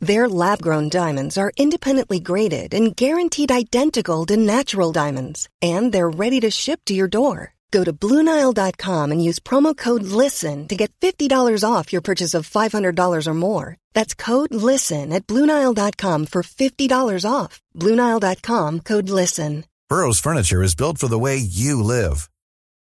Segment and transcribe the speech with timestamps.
[0.00, 6.08] Their lab grown diamonds are independently graded and guaranteed identical to natural diamonds, and they're
[6.08, 7.54] ready to ship to your door.
[7.70, 12.48] Go to BlueNile.com and use promo code LISTEN to get $50 off your purchase of
[12.48, 13.76] $500 or more.
[13.92, 17.60] That's code LISTEN at BlueNile.com for $50 off.
[17.76, 19.64] BlueNile.com code LISTEN.
[19.88, 22.28] Burrow's furniture is built for the way you live.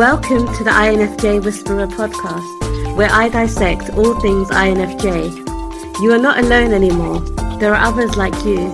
[0.00, 6.00] Welcome to the INFJ Whisperer podcast, where I dissect all things INFJ.
[6.00, 7.20] You are not alone anymore.
[7.58, 8.70] There are others like you.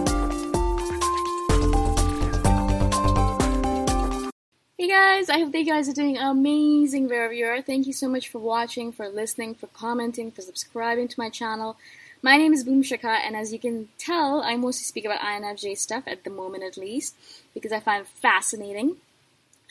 [4.78, 7.60] Hey guys, I hope that you guys are doing amazing wherever you are.
[7.60, 11.76] Thank you so much for watching, for listening, for commenting, for subscribing to my channel.
[12.22, 15.76] My name is Boom Shikha, and as you can tell, I mostly speak about INFJ
[15.76, 17.16] stuff at the moment at least,
[17.52, 18.98] because I find it fascinating.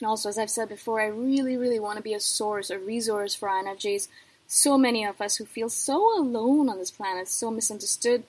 [0.00, 2.78] And also, as I've said before, I really, really want to be a source, a
[2.78, 4.08] resource for INFJs.
[4.46, 8.24] So many of us who feel so alone on this planet, so misunderstood,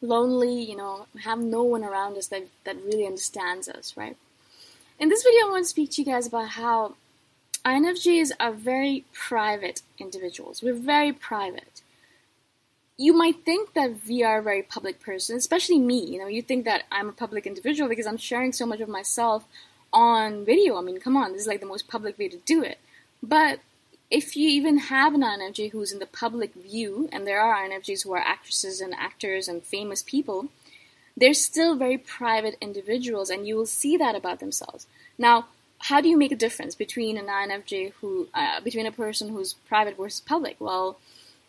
[0.00, 4.16] lonely, you know, have no one around us that, that really understands us, right?
[4.98, 6.94] In this video, I want to speak to you guys about how
[7.64, 10.62] INFJs are very private individuals.
[10.62, 11.82] We're very private.
[12.96, 16.04] You might think that we are a very public person, especially me.
[16.04, 18.88] You know, you think that I'm a public individual because I'm sharing so much of
[18.88, 19.44] myself
[19.92, 20.76] on video.
[20.76, 22.78] I mean, come on, this is like the most public way to do it.
[23.22, 23.60] But
[24.10, 28.04] if you even have an INFJ who's in the public view, and there are INFJs
[28.04, 30.48] who are actresses and actors and famous people,
[31.16, 34.86] they're still very private individuals, and you will see that about themselves.
[35.18, 35.46] Now,
[35.78, 39.54] how do you make a difference between an INFJ who, uh, between a person who's
[39.68, 40.56] private versus public?
[40.58, 40.98] Well,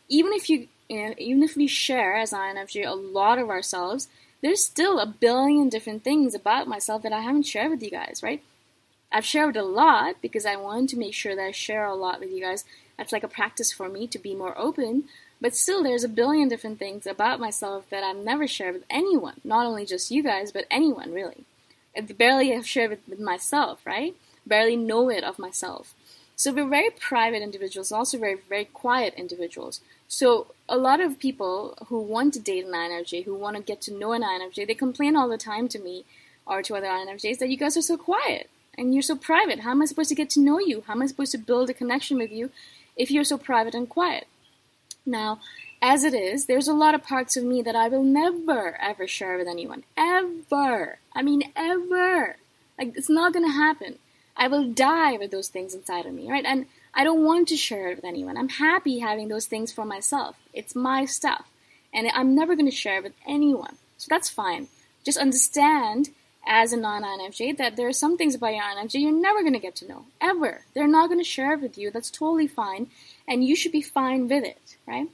[0.07, 4.07] even if you, you know, even if we share as INFJ a lot of ourselves,
[4.41, 8.21] there's still a billion different things about myself that I haven't shared with you guys,
[8.23, 8.43] right?
[9.11, 12.19] I've shared a lot because I want to make sure that I share a lot
[12.19, 12.63] with you guys.
[12.97, 15.05] That's like a practice for me to be more open.
[15.41, 19.41] But still, there's a billion different things about myself that I've never shared with anyone.
[19.43, 21.45] Not only just you guys, but anyone really.
[21.95, 24.15] I barely have shared with, with myself, right?
[24.45, 25.93] Barely know it of myself.
[26.41, 29.79] So we're very private individuals, also very, very quiet individuals.
[30.07, 33.79] So a lot of people who want to date an INFJ, who want to get
[33.81, 36.03] to know an INFJ, they complain all the time to me
[36.47, 39.59] or to other INFJs that you guys are so quiet and you're so private.
[39.59, 40.83] How am I supposed to get to know you?
[40.87, 42.49] How am I supposed to build a connection with you
[42.95, 44.25] if you're so private and quiet?
[45.05, 45.41] Now,
[45.79, 49.05] as it is, there's a lot of parts of me that I will never ever
[49.05, 49.83] share with anyone.
[49.95, 50.97] Ever.
[51.13, 52.37] I mean, ever.
[52.79, 53.99] Like, it's not gonna happen.
[54.41, 56.43] I will die with those things inside of me, right?
[56.43, 56.65] And
[56.95, 58.37] I don't want to share it with anyone.
[58.37, 60.35] I'm happy having those things for myself.
[60.51, 61.51] It's my stuff.
[61.93, 63.77] And I'm never going to share it with anyone.
[63.99, 64.67] So that's fine.
[65.05, 66.09] Just understand
[66.47, 69.53] as a non INFJ that there are some things about your INFJ you're never going
[69.53, 70.05] to get to know.
[70.19, 70.61] Ever.
[70.73, 71.91] They're not going to share it with you.
[71.91, 72.87] That's totally fine.
[73.27, 75.07] And you should be fine with it, right?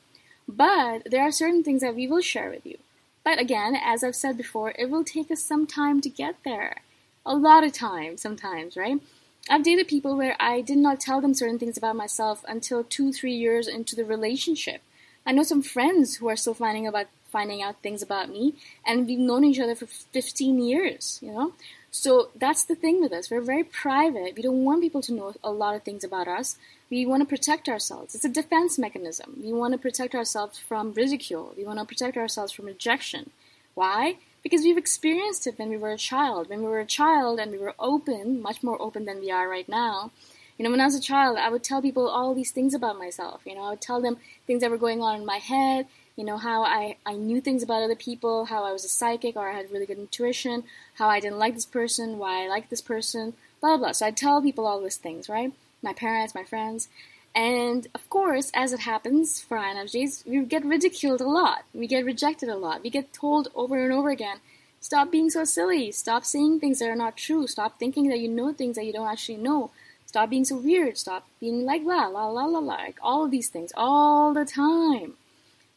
[0.48, 2.78] But there are certain things that we will share with you.
[3.26, 6.78] But again, as I've said before, it will take us some time to get there.
[7.26, 9.02] A lot of time, sometimes, right?
[9.50, 13.14] I've dated people where I did not tell them certain things about myself until two,
[13.14, 14.82] three years into the relationship.
[15.26, 18.56] I know some friends who are still finding about finding out things about me,
[18.86, 21.54] and we've known each other for 15 years, you know?
[21.92, 23.30] So that's the thing with us.
[23.30, 24.36] We're very private.
[24.36, 26.58] We don't want people to know a lot of things about us.
[26.90, 28.16] We want to protect ourselves.
[28.16, 29.42] It's a defense mechanism.
[29.44, 31.54] We want to protect ourselves from ridicule.
[31.58, 33.32] We want to protect ourselves from rejection.
[33.74, 34.18] Why?
[34.48, 36.48] Because we've experienced it when we were a child.
[36.48, 39.50] When we were a child and we were open, much more open than we are
[39.50, 40.12] right now.
[40.58, 42.98] You know, when I was a child, I would tell people all these things about
[42.98, 43.42] myself.
[43.44, 44.16] You know, I would tell them
[44.46, 45.86] things that were going on in my head,
[46.16, 49.36] you know, how I, I knew things about other people, how I was a psychic
[49.36, 50.64] or I had really good intuition,
[50.94, 53.92] how I didn't like this person, why I liked this person, blah, blah, blah.
[53.92, 55.52] So I'd tell people all these things, right?
[55.84, 56.88] My parents, my friends.
[57.38, 61.66] And of course, as it happens for INFJs, we get ridiculed a lot.
[61.74, 62.82] We get rejected a lot.
[62.82, 64.40] We get told over and over again,
[64.80, 65.92] Stop being so silly.
[65.92, 67.48] Stop saying things that are not true.
[67.48, 69.72] Stop thinking that you know things that you don't actually know.
[70.06, 70.98] Stop being so weird.
[70.98, 72.76] Stop being like la la la la la.
[72.76, 75.14] Like all of these things all the time.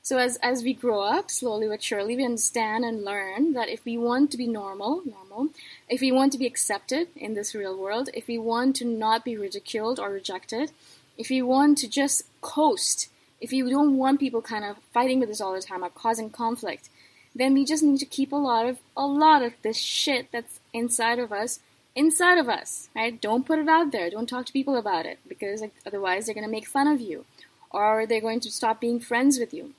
[0.03, 3.85] So as as we grow up, slowly but surely, we understand and learn that if
[3.85, 5.49] we want to be normal, normal,
[5.89, 9.25] if we want to be accepted in this real world, if we want to not
[9.25, 10.73] be ridiculed or rejected,
[11.21, 13.09] if you want to just coast,
[13.41, 16.31] if you don't want people kind of fighting with us all the time or causing
[16.31, 16.89] conflict,
[17.35, 20.61] then we just need to keep a lot of a lot of this shit that's
[20.73, 21.61] inside of us
[21.95, 23.21] inside of us, right?
[23.21, 24.11] Don't put it out there.
[24.11, 27.25] Don't talk to people about it because otherwise they're going to make fun of you
[27.71, 29.75] or they're going to stop being friends with you.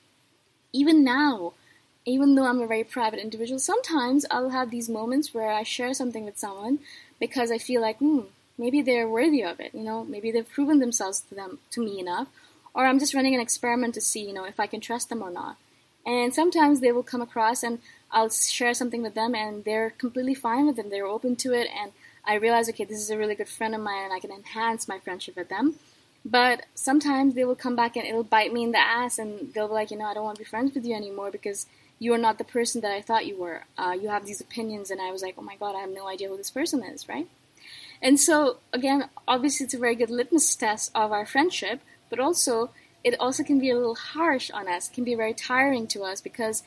[0.73, 1.53] Even now,
[2.05, 5.93] even though I'm a very private individual, sometimes I'll have these moments where I share
[5.93, 6.79] something with someone
[7.19, 8.21] because I feel like, hmm,
[8.61, 9.73] maybe they're worthy of it.
[9.73, 12.27] You know, maybe they've proven themselves to them to me enough,
[12.75, 15.23] or I'm just running an experiment to see, you know, if I can trust them
[15.23, 15.57] or not.
[16.05, 17.79] And sometimes they will come across and
[18.11, 20.89] I'll share something with them and they're completely fine with it.
[20.89, 21.91] They're open to it and
[22.25, 24.87] I realize, okay, this is a really good friend of mine and I can enhance
[24.87, 25.75] my friendship with them.
[26.23, 29.67] But sometimes they will come back and it'll bite me in the ass and they'll
[29.67, 31.65] be like, you know, I don't want to be friends with you anymore because
[31.97, 33.63] you are not the person that I thought you were.
[33.77, 34.91] Uh, you have these opinions.
[34.91, 37.09] And I was like, oh my God, I have no idea who this person is,
[37.09, 37.27] right?
[38.01, 42.71] And so, again, obviously it's a very good litmus test of our friendship, but also
[43.03, 46.21] it also can be a little harsh on us, can be very tiring to us
[46.21, 46.63] because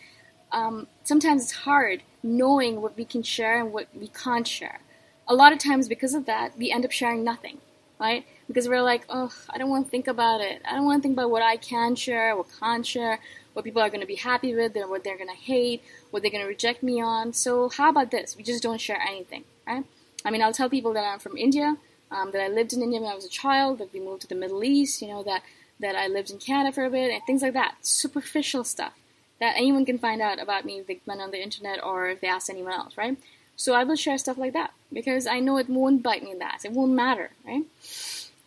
[0.53, 4.81] um, sometimes it's hard knowing what we can share and what we can't share.
[5.27, 7.59] A lot of times, because of that, we end up sharing nothing,
[7.99, 8.27] right?
[8.47, 10.61] Because we're like, oh, I don't want to think about it.
[10.69, 13.21] I don't want to think about what I can share, what can't share,
[13.55, 16.31] what people are going to be happy with, what they're going to hate, what they're
[16.31, 17.33] going to reject me on.
[17.33, 18.37] So, how about this?
[18.37, 19.85] We just don't share anything, right?
[20.25, 21.77] I mean, I'll tell people that I'm from India,
[22.11, 24.29] um, that I lived in India when I was a child, that we moved to
[24.29, 25.43] the Middle East, you know, that
[25.81, 27.75] that I lived in Canada for a bit, and things like that.
[27.83, 28.95] Superficial stuff
[29.41, 32.21] that anyone can find out about me if they went on the internet or if
[32.21, 33.19] they ask anyone else, right?
[33.57, 36.39] So I will share stuff like that because I know it won't bite me in
[36.39, 36.65] the ass.
[36.65, 37.65] It won't matter, right?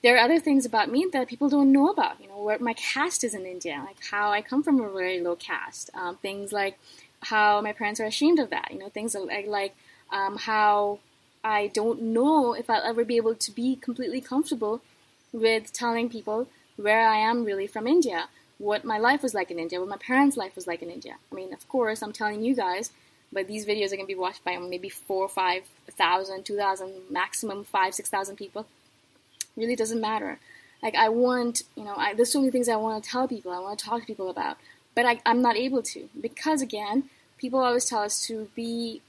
[0.03, 2.21] There are other things about me that people don't know about.
[2.21, 5.19] You know, where my caste is in India, like how I come from a very
[5.19, 5.89] low caste.
[5.93, 6.77] Um, things like
[7.23, 8.71] how my parents are ashamed of that.
[8.71, 9.75] You know, things like like
[10.11, 10.99] um, how
[11.47, 14.75] I don't know if I'll ever be able to be completely comfortable
[15.31, 16.39] with telling people
[16.85, 18.19] where I am really from India,
[18.57, 21.15] what my life was like in India, what my parents' life was like in India.
[21.31, 22.91] I mean, of course, I'm telling you guys,
[23.31, 25.63] but these videos are going to be watched by maybe four, five
[26.03, 28.65] thousand, two thousand, maximum five, six thousand people.
[29.55, 30.39] Really doesn't matter.
[30.83, 33.51] Like I want, you know, I, there's so many things I want to tell people.
[33.51, 34.57] I want to talk to people about,
[34.95, 36.97] but I, I'm not able to because again,
[37.37, 39.01] people always tell us to be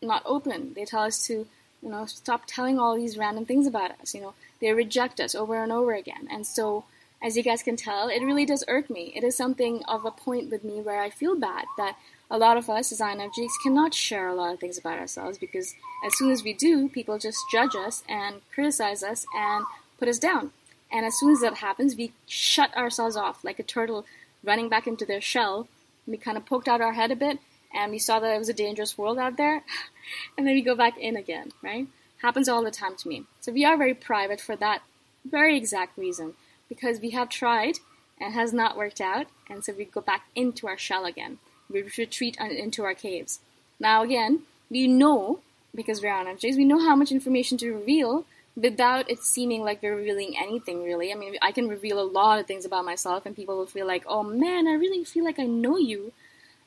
[0.00, 0.72] not open.
[0.74, 1.46] They tell us to,
[1.82, 4.14] you know, stop telling all these random things about us.
[4.14, 6.84] You know, they reject us over and over again, and so
[7.22, 9.12] as you guys can tell, it really does irk me.
[9.14, 11.96] It is something of a point with me where I feel bad that
[12.28, 15.74] a lot of us as INFJs cannot share a lot of things about ourselves because
[16.04, 19.64] as soon as we do, people just judge us and criticize us and
[19.98, 20.50] put us down.
[20.90, 24.04] And as soon as that happens, we shut ourselves off like a turtle
[24.42, 25.68] running back into their shell.
[26.06, 27.38] We kind of poked out our head a bit
[27.74, 29.62] and we saw that it was a dangerous world out there,
[30.36, 31.86] and then we go back in again, right?
[32.20, 33.24] Happens all the time to me.
[33.40, 34.82] So we are very private for that
[35.24, 36.34] very exact reason
[36.68, 37.78] because we have tried
[38.20, 41.38] and has not worked out, and so we go back into our shell again.
[41.68, 43.40] We retreat into our caves.
[43.80, 45.40] Now, again, we know,
[45.74, 48.24] because we're on INFJs, we know how much information to reveal
[48.54, 51.10] without it seeming like we're revealing anything really.
[51.12, 53.86] I mean, I can reveal a lot of things about myself, and people will feel
[53.86, 56.12] like, oh man, I really feel like I know you.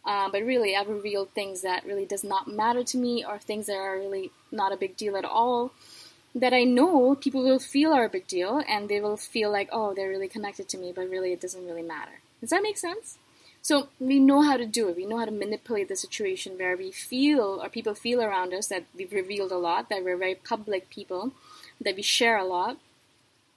[0.06, 3.66] Uh, but really, I've revealed things that really does not matter to me, or things
[3.66, 5.72] that are really not a big deal at all
[6.36, 9.70] that I know people will feel are a big deal and they will feel like,
[9.72, 12.20] oh, they're really connected to me, but really it doesn't really matter.
[12.42, 13.18] Does that make sense?
[13.62, 14.98] So we know how to do it.
[14.98, 18.68] We know how to manipulate the situation where we feel, or people feel around us,
[18.68, 21.32] that we've revealed a lot, that we're very public people,
[21.82, 22.78] that we share a lot,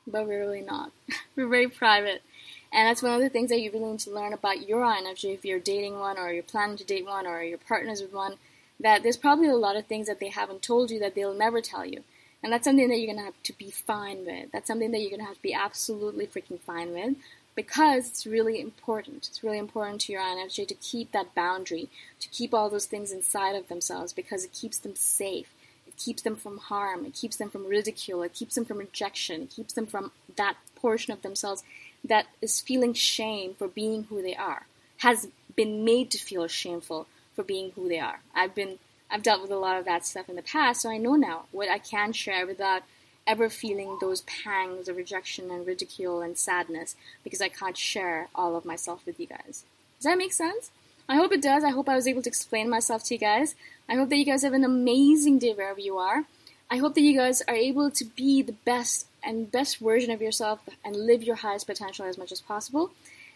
[0.06, 0.92] but we're really not.
[1.36, 2.22] we're very private.
[2.72, 5.34] And that's one of the things that you really need to learn about your INFJ
[5.34, 8.34] if you're dating one, or you're planning to date one, or you're partners with one,
[8.80, 11.60] that there's probably a lot of things that they haven't told you that they'll never
[11.60, 12.04] tell you.
[12.42, 14.52] And that's something that you're going to have to be fine with.
[14.52, 17.16] That's something that you're going to have to be absolutely freaking fine with
[17.56, 19.26] because it's really important.
[19.28, 21.88] It's really important to your INFJ to keep that boundary,
[22.20, 25.48] to keep all those things inside of themselves because it keeps them safe.
[25.88, 27.04] It keeps them from harm.
[27.04, 28.22] It keeps them from ridicule.
[28.22, 29.42] It keeps them from rejection.
[29.42, 31.64] It keeps them from that portion of themselves
[32.04, 34.66] that is feeling shame for being who they are,
[34.98, 38.20] has been made to feel shameful for being who they are.
[38.34, 38.78] I've been
[39.10, 41.46] I've dealt with a lot of that stuff in the past, so I know now
[41.50, 42.82] what I can share without
[43.26, 48.56] ever feeling those pangs of rejection and ridicule and sadness because I can't share all
[48.56, 49.64] of myself with you guys.
[49.98, 50.70] Does that make sense?
[51.08, 51.64] I hope it does.
[51.64, 53.54] I hope I was able to explain myself to you guys.
[53.88, 56.24] I hope that you guys have an amazing day wherever you are.
[56.70, 60.22] I hope that you guys are able to be the best and best version of
[60.22, 62.90] yourself and live your highest potential as much as possible.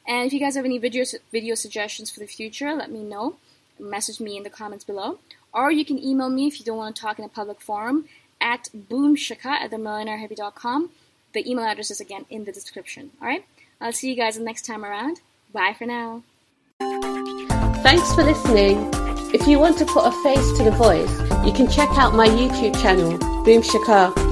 [0.08, 3.36] And if you guys have any video video suggestions for the future, let me know.
[3.78, 5.18] Message me in the comments below.
[5.52, 8.06] Or you can email me if you don't want to talk in a public forum
[8.40, 10.90] at boomshikha at themillionairehippie.com.
[11.34, 13.10] The email address is again in the description.
[13.20, 13.44] Alright?
[13.80, 15.20] I'll see you guys the next time around.
[15.52, 16.22] Bye for now.
[17.82, 18.90] Thanks for listening.
[19.34, 21.10] If you want to put a face to the voice,
[21.46, 24.31] you can check out my YouTube channel, Boom Shikha.